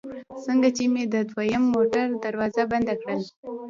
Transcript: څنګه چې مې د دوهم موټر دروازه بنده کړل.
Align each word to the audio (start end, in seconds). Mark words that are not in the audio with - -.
څنګه 0.45 0.69
چې 0.75 0.83
مې 0.93 1.03
د 1.13 1.15
دوهم 1.31 1.63
موټر 1.73 2.05
دروازه 2.23 2.63
بنده 2.71 2.93
کړل. 3.01 3.21